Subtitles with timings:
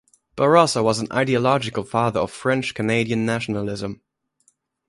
[0.35, 4.01] Bourassa was an ideological father of French-Canadian nationalism.